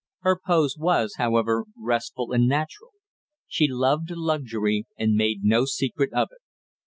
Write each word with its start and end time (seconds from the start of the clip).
Her 0.21 0.35
pose 0.43 0.77
was, 0.79 1.17
however, 1.17 1.65
restful 1.77 2.31
and 2.33 2.47
natural. 2.47 2.89
She 3.47 3.67
loved 3.69 4.09
luxury, 4.09 4.87
and 4.97 5.13
made 5.13 5.43
no 5.43 5.65
secret 5.65 6.11
of 6.11 6.29
it. 6.31 6.41